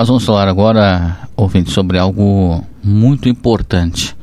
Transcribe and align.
Nós 0.00 0.08
vamos 0.08 0.24
falar 0.24 0.48
agora, 0.48 1.28
ouvinte, 1.36 1.70
sobre 1.70 1.98
algo 1.98 2.64
muito 2.82 3.28
importante. 3.28 4.16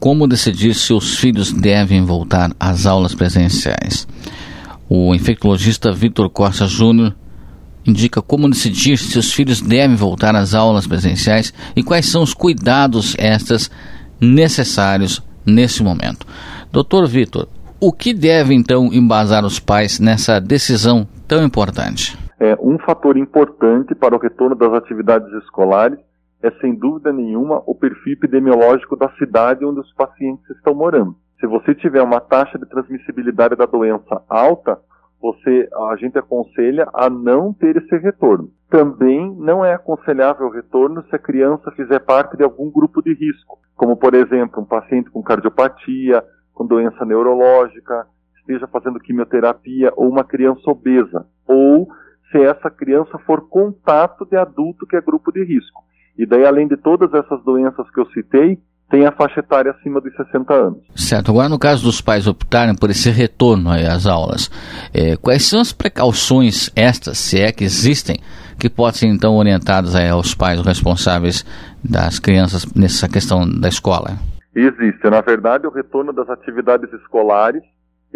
Como 0.00 0.26
decidir 0.26 0.74
se 0.74 0.90
os 0.94 1.18
filhos 1.18 1.52
devem 1.52 2.02
voltar 2.02 2.50
às 2.58 2.86
aulas 2.86 3.14
presenciais? 3.14 4.08
O 4.88 5.14
infectologista 5.14 5.92
Vitor 5.92 6.30
Costa 6.30 6.66
Júnior 6.66 7.14
indica 7.86 8.22
como 8.22 8.48
decidir 8.48 8.96
se 8.96 9.18
os 9.18 9.30
filhos 9.30 9.60
devem 9.60 9.96
voltar 9.96 10.34
às 10.34 10.54
aulas 10.54 10.86
presenciais 10.86 11.52
e 11.76 11.82
quais 11.82 12.06
são 12.06 12.22
os 12.22 12.32
cuidados 12.32 13.14
estas 13.18 13.70
necessários 14.18 15.22
nesse 15.44 15.82
momento. 15.82 16.26
Doutor 16.72 17.06
Vitor, 17.06 17.48
o 17.78 17.92
que 17.92 18.14
deve 18.14 18.54
então 18.54 18.88
embasar 18.94 19.44
os 19.44 19.58
pais 19.58 20.00
nessa 20.00 20.40
decisão 20.40 21.06
tão 21.28 21.44
importante? 21.44 22.16
É, 22.38 22.56
um 22.60 22.78
fator 22.78 23.16
importante 23.16 23.94
para 23.94 24.14
o 24.14 24.18
retorno 24.18 24.54
das 24.54 24.72
atividades 24.72 25.32
escolares 25.42 25.98
é, 26.42 26.50
sem 26.60 26.74
dúvida 26.74 27.12
nenhuma, 27.12 27.62
o 27.66 27.74
perfil 27.74 28.12
epidemiológico 28.12 28.96
da 28.96 29.08
cidade 29.12 29.64
onde 29.64 29.80
os 29.80 29.92
pacientes 29.94 30.48
estão 30.50 30.74
morando. 30.74 31.16
Se 31.40 31.46
você 31.46 31.74
tiver 31.74 32.02
uma 32.02 32.20
taxa 32.20 32.58
de 32.58 32.66
transmissibilidade 32.66 33.56
da 33.56 33.66
doença 33.66 34.22
alta, 34.28 34.78
você, 35.20 35.68
a 35.90 35.96
gente 35.96 36.18
aconselha 36.18 36.88
a 36.92 37.08
não 37.10 37.52
ter 37.52 37.76
esse 37.76 37.96
retorno. 37.96 38.50
Também 38.70 39.34
não 39.38 39.64
é 39.64 39.74
aconselhável 39.74 40.46
o 40.46 40.50
retorno 40.50 41.02
se 41.04 41.16
a 41.16 41.18
criança 41.18 41.70
fizer 41.72 42.00
parte 42.00 42.36
de 42.36 42.44
algum 42.44 42.70
grupo 42.70 43.02
de 43.02 43.12
risco, 43.12 43.58
como 43.74 43.96
por 43.96 44.14
exemplo, 44.14 44.62
um 44.62 44.66
paciente 44.66 45.10
com 45.10 45.22
cardiopatia, 45.22 46.22
com 46.54 46.66
doença 46.66 47.04
neurológica, 47.04 48.06
esteja 48.38 48.66
fazendo 48.66 49.00
quimioterapia 49.00 49.92
ou 49.96 50.08
uma 50.08 50.24
criança 50.24 50.70
obesa, 50.70 51.26
ou 51.46 51.88
se 52.30 52.38
essa 52.38 52.70
criança 52.70 53.18
for 53.26 53.48
contato 53.48 54.24
de 54.24 54.36
adulto 54.36 54.86
que 54.86 54.96
é 54.96 55.00
grupo 55.00 55.32
de 55.32 55.44
risco. 55.44 55.84
E 56.18 56.26
daí, 56.26 56.46
além 56.46 56.66
de 56.66 56.76
todas 56.76 57.12
essas 57.12 57.42
doenças 57.44 57.90
que 57.90 58.00
eu 58.00 58.06
citei, 58.06 58.58
tem 58.88 59.04
a 59.04 59.12
faixa 59.12 59.40
etária 59.40 59.72
acima 59.72 60.00
de 60.00 60.10
60 60.16 60.54
anos. 60.54 60.78
Certo. 60.94 61.30
Agora, 61.30 61.48
no 61.48 61.58
caso 61.58 61.84
dos 61.84 62.00
pais 62.00 62.26
optarem 62.26 62.74
por 62.74 62.88
esse 62.90 63.10
retorno 63.10 63.70
às 63.70 64.06
aulas, 64.06 64.50
é, 64.94 65.16
quais 65.16 65.44
são 65.44 65.60
as 65.60 65.72
precauções 65.72 66.70
estas, 66.76 67.18
se 67.18 67.40
é 67.40 67.50
que 67.50 67.64
existem, 67.64 68.16
que 68.58 68.70
podem 68.70 68.94
ser 68.94 69.06
então 69.08 69.36
orientadas 69.36 69.94
aí, 69.94 70.08
aos 70.08 70.34
pais 70.34 70.60
responsáveis 70.60 71.44
das 71.84 72.18
crianças 72.18 72.64
nessa 72.74 73.08
questão 73.08 73.48
da 73.48 73.68
escola? 73.68 74.18
Existe. 74.54 75.10
Na 75.10 75.20
verdade, 75.20 75.66
o 75.66 75.70
retorno 75.70 76.12
das 76.12 76.30
atividades 76.30 76.90
escolares, 76.92 77.62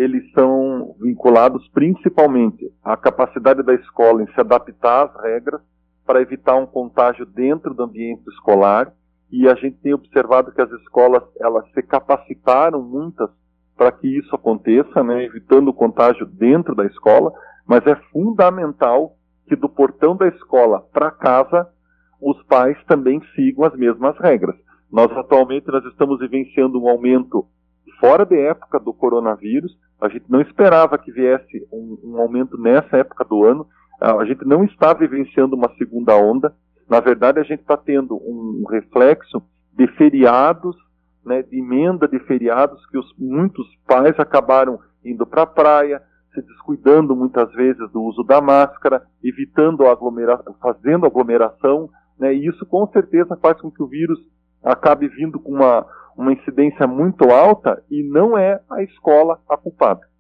eles 0.01 0.33
são 0.33 0.97
vinculados 0.99 1.69
principalmente 1.69 2.73
à 2.83 2.97
capacidade 2.97 3.63
da 3.63 3.75
escola 3.75 4.23
em 4.23 4.33
se 4.33 4.41
adaptar 4.41 5.05
às 5.05 5.23
regras 5.23 5.61
para 6.07 6.23
evitar 6.23 6.57
um 6.57 6.65
contágio 6.65 7.27
dentro 7.27 7.75
do 7.75 7.83
ambiente 7.83 8.27
escolar 8.31 8.91
e 9.31 9.47
a 9.47 9.55
gente 9.55 9.77
tem 9.77 9.93
observado 9.93 10.53
que 10.53 10.61
as 10.63 10.71
escolas 10.71 11.23
elas 11.39 11.71
se 11.73 11.83
capacitaram 11.83 12.83
muitas 12.83 13.29
para 13.77 13.93
que 13.93 14.09
isso 14.09 14.35
aconteça, 14.35 15.05
né, 15.05 15.25
evitando 15.25 15.69
o 15.69 15.75
contágio 15.75 16.25
dentro 16.25 16.75
da 16.75 16.87
escola, 16.87 17.33
mas 17.67 17.87
é 17.87 17.95
fundamental 18.11 19.17
que 19.47 19.55
do 19.55 19.69
portão 19.69 20.17
da 20.17 20.29
escola 20.29 20.81
para 20.93 21.11
casa 21.11 21.69
os 22.21 22.43
pais 22.45 22.77
também 22.87 23.21
sigam 23.35 23.65
as 23.67 23.77
mesmas 23.77 24.17
regras. 24.19 24.57
Nós 24.91 25.11
atualmente 25.13 25.69
nós 25.69 25.85
estamos 25.85 26.21
vivenciando 26.21 26.83
um 26.83 26.89
aumento 26.89 27.47
fora 28.01 28.25
de 28.25 28.37
época 28.37 28.81
do 28.81 28.93
coronavírus. 28.93 29.79
A 30.01 30.09
gente 30.09 30.25
não 30.29 30.41
esperava 30.41 30.99
que 30.99 31.13
viesse 31.13 31.67
um, 31.71 31.99
um 32.03 32.21
aumento 32.21 32.59
nessa 32.59 32.97
época 32.97 33.25
do 33.25 33.45
ano. 33.45 33.67
A 34.01 34.25
gente 34.25 34.45
não 34.47 34.65
está 34.65 34.95
vivenciando 34.95 35.55
uma 35.55 35.71
segunda 35.77 36.17
onda. 36.17 36.55
Na 36.89 36.99
verdade, 36.99 37.39
a 37.39 37.45
gente 37.45 37.61
está 37.61 37.77
tendo 37.77 38.17
um 38.17 38.65
reflexo 38.69 39.43
de 39.73 39.87
feriados, 39.97 40.75
né, 41.25 41.43
de 41.43 41.59
emenda 41.59 42.09
de 42.09 42.19
feriados, 42.21 42.85
que 42.87 42.99
os, 42.99 43.15
muitos 43.19 43.67
pais 43.87 44.19
acabaram 44.19 44.81
indo 45.05 45.27
para 45.27 45.43
a 45.43 45.47
praia, 45.47 46.03
se 46.35 46.43
descuidando 46.43 47.15
muitas 47.15 47.53
vezes 47.53 47.91
do 47.93 48.03
uso 48.03 48.25
da 48.25 48.41
máscara, 48.41 49.03
evitando 49.23 49.87
aglomeração, 49.87 50.55
fazendo 50.61 51.07
aglomeração, 51.07 51.91
né, 52.19 52.35
e 52.35 52.47
isso 52.47 52.65
com 52.67 52.87
certeza 52.89 53.37
faz 53.37 53.61
com 53.61 53.71
que 53.71 53.83
o 53.83 53.87
vírus 53.87 54.19
acabe 54.63 55.09
vindo 55.09 55.39
com 55.39 55.53
uma, 55.53 55.87
uma 56.17 56.33
incidência 56.33 56.87
muito 56.87 57.31
alta 57.31 57.83
e 57.91 58.03
não 58.03 58.37
é 58.37 58.61
a 58.71 58.83
escola 58.83 59.39
a 59.49 59.57
culpada. 59.57 60.11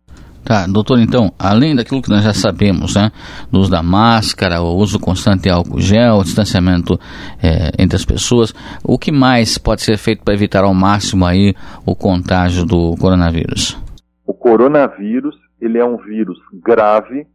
Tá, 0.44 0.66
doutor, 0.66 0.98
então, 0.98 1.30
além 1.38 1.76
daquilo 1.76 2.02
que 2.02 2.08
nós 2.08 2.24
já 2.24 2.32
sabemos, 2.32 2.96
né, 2.96 3.12
do 3.52 3.60
uso 3.60 3.70
da 3.70 3.82
máscara, 3.82 4.60
o 4.60 4.74
uso 4.74 4.98
constante 4.98 5.42
de 5.42 5.50
álcool 5.50 5.80
gel, 5.80 6.16
o 6.16 6.24
distanciamento 6.24 6.98
é, 7.42 7.70
entre 7.80 7.94
as 7.94 8.04
pessoas, 8.04 8.52
o 8.82 8.98
que 8.98 9.12
mais 9.12 9.58
pode 9.58 9.82
ser 9.82 9.96
feito 9.98 10.24
para 10.24 10.34
evitar 10.34 10.64
ao 10.64 10.74
máximo 10.74 11.26
aí 11.26 11.54
o 11.86 11.94
contágio 11.94 12.64
do 12.64 12.96
coronavírus? 12.98 13.78
O 14.26 14.32
coronavírus, 14.32 15.36
ele 15.60 15.78
é 15.78 15.84
um 15.84 15.98
vírus 15.98 16.38
grave, 16.54 17.26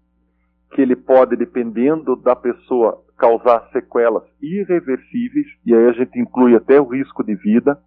que 0.73 0.81
ele 0.81 0.95
pode, 0.95 1.37
dependendo 1.37 2.15
da 2.17 2.35
pessoa, 2.35 3.01
causar 3.17 3.69
sequelas 3.71 4.23
irreversíveis, 4.41 5.47
e 5.65 5.73
aí 5.73 5.87
a 5.87 5.93
gente 5.93 6.19
inclui 6.19 6.55
até 6.55 6.79
o 6.79 6.87
risco 6.87 7.23
de 7.23 7.35
vida, 7.35 7.79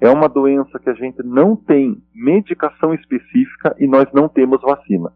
é 0.00 0.10
uma 0.10 0.28
doença 0.28 0.78
que 0.78 0.90
a 0.90 0.94
gente 0.94 1.22
não 1.22 1.56
tem 1.56 2.02
medicação 2.14 2.92
específica 2.92 3.74
e 3.78 3.86
nós 3.86 4.06
não 4.12 4.28
temos 4.28 4.60
vacina. 4.60 5.12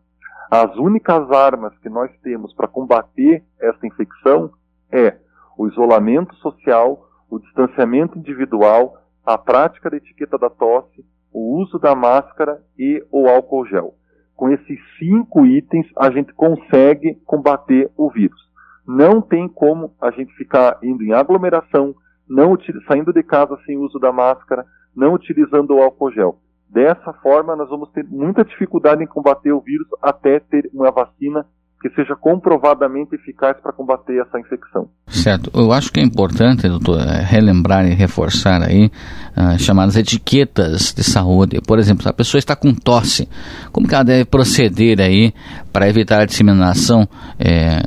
As 0.50 0.74
únicas 0.76 1.30
armas 1.30 1.76
que 1.78 1.88
nós 1.90 2.10
temos 2.22 2.54
para 2.54 2.66
combater 2.66 3.44
essa 3.60 3.86
infecção 3.86 4.50
é 4.90 5.18
o 5.58 5.68
isolamento 5.68 6.34
social, 6.36 7.06
o 7.28 7.38
distanciamento 7.38 8.16
individual, 8.16 8.96
a 9.26 9.36
prática 9.36 9.90
da 9.90 9.98
etiqueta 9.98 10.38
da 10.38 10.48
tosse, 10.48 11.04
o 11.32 11.60
uso 11.60 11.78
da 11.78 11.94
máscara 11.94 12.62
e 12.78 13.04
o 13.10 13.28
álcool 13.28 13.66
gel. 13.66 13.94
Com 14.34 14.48
esses 14.48 14.78
cinco 14.98 15.44
itens, 15.44 15.86
a 15.96 16.10
gente 16.10 16.32
consegue 16.32 17.16
combater 17.26 17.90
o 17.96 18.08
vírus. 18.08 18.47
Não 18.88 19.20
tem 19.20 19.46
como 19.46 19.92
a 20.00 20.10
gente 20.10 20.32
ficar 20.32 20.78
indo 20.82 21.04
em 21.04 21.12
aglomeração, 21.12 21.94
não 22.26 22.56
saindo 22.86 23.12
de 23.12 23.22
casa 23.22 23.58
sem 23.66 23.76
uso 23.76 23.98
da 23.98 24.10
máscara, 24.10 24.64
não 24.96 25.12
utilizando 25.12 25.74
o 25.74 25.82
álcool 25.82 26.10
gel. 26.10 26.38
Dessa 26.70 27.12
forma, 27.22 27.54
nós 27.54 27.68
vamos 27.68 27.90
ter 27.90 28.02
muita 28.04 28.42
dificuldade 28.42 29.04
em 29.04 29.06
combater 29.06 29.52
o 29.52 29.60
vírus 29.60 29.86
até 30.02 30.40
ter 30.40 30.70
uma 30.72 30.90
vacina 30.90 31.44
que 31.80 31.88
seja 31.90 32.16
comprovadamente 32.16 33.14
eficaz 33.14 33.56
para 33.62 33.72
combater 33.72 34.20
essa 34.20 34.38
infecção. 34.40 34.88
Certo. 35.06 35.50
Eu 35.54 35.70
acho 35.72 35.92
que 35.92 36.00
é 36.00 36.02
importante, 36.02 36.68
doutor, 36.68 37.00
é, 37.00 37.22
relembrar 37.22 37.86
e 37.86 37.94
reforçar 37.94 38.60
aí 38.62 38.90
uh, 39.36 39.58
chamadas 39.58 39.96
etiquetas 39.96 40.92
de 40.92 41.04
saúde. 41.04 41.60
Por 41.66 41.78
exemplo, 41.78 42.02
se 42.02 42.08
a 42.08 42.12
pessoa 42.12 42.38
está 42.38 42.56
com 42.56 42.74
tosse, 42.74 43.28
como 43.70 43.86
que 43.86 43.94
ela 43.94 44.02
deve 44.02 44.24
proceder 44.24 45.00
aí 45.00 45.32
para 45.72 45.88
evitar 45.88 46.20
a 46.20 46.24
disseminação, 46.24 47.08
é, 47.38 47.80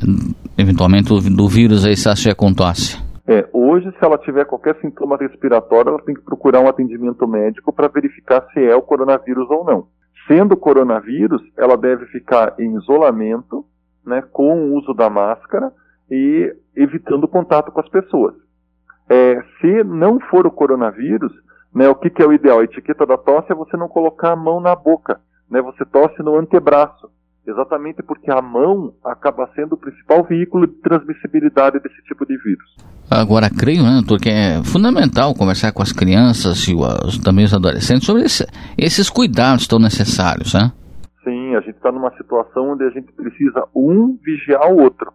eventualmente, 0.58 1.10
do, 1.10 1.48
vírus 1.48 1.86
aí 1.86 1.96
se 1.96 2.08
ela 2.08 2.14
estiver 2.14 2.36
com 2.36 2.54
tosse? 2.54 3.02
É, 3.28 3.48
hoje, 3.54 3.90
se 3.92 4.04
ela 4.06 4.18
tiver 4.18 4.46
qualquer 4.46 4.76
sintoma 4.82 5.18
respiratório, 5.18 5.90
ela 5.90 6.02
tem 6.02 6.16
que 6.16 6.22
procurar 6.22 6.60
um 6.60 6.68
atendimento 6.68 7.28
médico 7.28 7.72
para 7.72 7.88
verificar 7.88 8.46
se 8.54 8.64
é 8.64 8.76
o 8.76 8.82
coronavírus 8.82 9.50
ou 9.50 9.64
não. 9.64 9.88
Sendo 10.28 10.58
coronavírus, 10.58 11.42
ela 11.58 11.78
deve 11.78 12.06
ficar 12.08 12.56
em 12.60 12.76
isolamento, 12.76 13.66
né, 14.06 14.24
com 14.32 14.54
o 14.54 14.76
uso 14.76 14.94
da 14.94 15.10
máscara 15.10 15.72
e 16.10 16.54
evitando 16.76 17.28
contato 17.28 17.72
com 17.72 17.80
as 17.80 17.90
pessoas. 17.90 18.36
É, 19.10 19.42
se 19.60 19.84
não 19.84 20.20
for 20.20 20.46
o 20.48 20.52
coronavírus, 20.52 21.32
né, 21.74 21.88
o 21.90 21.96
que, 21.96 22.10
que, 22.10 22.22
é 22.22 22.28
o 22.28 22.34
ideal? 22.34 22.60
A 22.60 22.64
etiqueta 22.64 23.06
da 23.06 23.18
tosse 23.18 23.52
é 23.52 23.56
você 23.56 23.78
não 23.78 23.88
colocar 23.88 24.32
a 24.32 24.36
mão 24.36 24.60
na 24.60 24.76
boca, 24.76 25.20
né, 25.50 25.62
você 25.62 25.86
tosse 25.86 26.22
no 26.22 26.38
antebraço 26.38 27.10
exatamente 27.46 28.04
porque 28.04 28.32
a 28.32 28.42
mão 28.42 28.94
acaba 29.04 29.50
sendo 29.56 29.74
o 29.74 29.78
principal 29.78 30.24
veículo 30.24 30.68
de 30.68 30.74
transmissibilidade 30.74 31.80
desse 31.80 32.02
tipo 32.04 32.26
de 32.26 32.38
vírus. 32.38 32.76
Agora, 33.10 33.50
creio, 33.50 33.84
né, 33.84 33.96
doutor, 33.96 34.20
que 34.20 34.30
é 34.30 34.64
fundamental 34.64 35.34
conversar 35.34 35.72
com 35.74 35.82
as 35.82 35.92
crianças 35.92 36.68
e 36.68 36.76
os, 36.76 37.18
também 37.18 37.46
os 37.46 37.54
adolescentes 37.54 38.06
sobre 38.06 38.24
esse, 38.24 38.46
esses 38.78 39.10
cuidados 39.10 39.68
tão 39.68 39.80
necessários, 39.80 40.54
né? 40.54 40.72
Sim, 41.24 41.56
a 41.56 41.60
gente 41.62 41.76
está 41.76 41.92
numa 41.92 42.12
situação 42.18 42.72
onde 42.72 42.84
a 42.84 42.90
gente 42.90 43.12
precisa 43.12 43.66
um 43.76 44.18
vigiar 44.24 44.72
o 44.72 44.82
outro, 44.82 45.12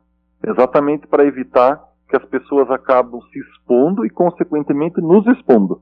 exatamente 0.47 1.07
para 1.07 1.25
evitar 1.25 1.81
que 2.09 2.17
as 2.17 2.25
pessoas 2.27 2.71
acabam 2.71 3.21
se 3.33 3.39
expondo 3.41 4.05
e, 4.05 4.11
consequentemente, 4.11 5.01
nos 5.01 5.27
expondo. 5.27 5.81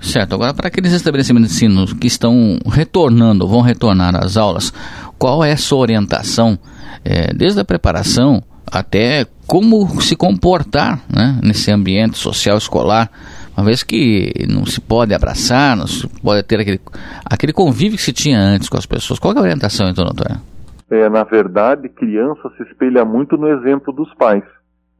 Certo. 0.00 0.34
Agora, 0.34 0.52
para 0.52 0.68
aqueles 0.68 0.92
estabelecimentos 0.92 1.48
de 1.48 1.54
ensino 1.54 1.98
que 1.98 2.06
estão 2.06 2.58
retornando, 2.66 3.48
vão 3.48 3.62
retornar 3.62 4.14
às 4.16 4.36
aulas, 4.36 4.72
qual 5.18 5.44
é 5.44 5.52
a 5.52 5.56
sua 5.56 5.78
orientação, 5.78 6.58
é, 7.04 7.32
desde 7.34 7.60
a 7.60 7.64
preparação 7.64 8.42
até 8.70 9.26
como 9.46 10.00
se 10.00 10.16
comportar 10.16 11.00
né, 11.08 11.38
nesse 11.42 11.70
ambiente 11.70 12.16
social 12.16 12.56
escolar, 12.56 13.10
uma 13.56 13.64
vez 13.64 13.82
que 13.82 14.32
não 14.48 14.66
se 14.66 14.80
pode 14.80 15.14
abraçar, 15.14 15.76
não 15.76 15.86
se 15.86 16.08
pode 16.20 16.42
ter 16.42 16.60
aquele, 16.60 16.80
aquele 17.24 17.52
convívio 17.52 17.96
que 17.96 18.02
se 18.02 18.12
tinha 18.12 18.38
antes 18.38 18.68
com 18.68 18.76
as 18.76 18.86
pessoas. 18.86 19.18
Qual 19.18 19.32
é 19.32 19.38
a 19.38 19.42
orientação, 19.42 19.88
então, 19.88 20.04
doutora? 20.04 20.40
É, 20.90 21.08
na 21.08 21.24
verdade, 21.24 21.88
criança 21.88 22.50
se 22.56 22.64
espelha 22.64 23.04
muito 23.04 23.36
no 23.36 23.48
exemplo 23.48 23.92
dos 23.92 24.12
pais. 24.14 24.44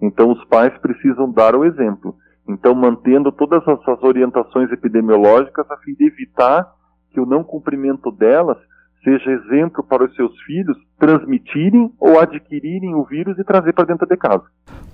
Então, 0.01 0.31
os 0.31 0.45
pais 0.45 0.73
precisam 0.79 1.31
dar 1.31 1.57
o 1.57 1.65
exemplo. 1.65 2.15
Então, 2.49 2.75
mantendo 2.75 3.33
todas 3.33 3.63
essas 3.67 4.03
orientações 4.03 4.71
epidemiológicas 4.71 5.69
a 5.71 5.77
fim 5.79 5.95
de 5.95 6.07
evitar 6.07 6.71
que 7.13 7.21
o 7.21 7.27
não 7.27 7.43
cumprimento 7.43 8.11
delas 8.11 8.59
seja 9.05 9.31
exemplo 9.31 9.85
para 9.85 10.05
os 10.05 10.15
seus 10.17 10.33
filhos 10.43 10.77
transmitirem 10.99 11.93
ou 12.01 12.19
adquirirem 12.19 12.95
o 12.95 13.05
vírus 13.05 13.39
e 13.39 13.45
trazer 13.45 13.73
para 13.73 13.85
dentro 13.85 14.07
de 14.07 14.17
casa. 14.17 14.45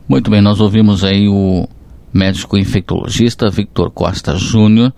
Muito 0.09 0.31
bem, 0.31 0.43
nós 0.43 0.61
ouvimos 0.61 1.05
aí 1.05 1.29
o 1.29 1.67
médico 2.13 2.59
infectologista 2.59 3.49
Victor 3.49 3.91
Costa 3.91 4.37
Júnior, 4.37 4.93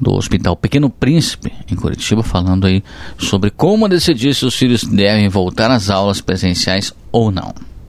do 0.00 0.14
Hospital 0.14 0.56
Pequeno 0.56 0.88
Príncipe, 0.88 1.52
em 1.70 1.76
Curitiba, 1.76 2.22
falando 2.22 2.66
aí 2.66 2.82
sobre 3.18 3.50
como 3.50 3.88
decidir 3.88 4.34
se 4.34 4.46
os 4.46 4.56
filhos 4.56 4.82
devem 4.82 5.28
voltar 5.28 5.70
às 5.70 5.90
aulas 5.90 6.22
presenciais 6.22 6.94
ou 7.12 7.30
não. 7.30 7.52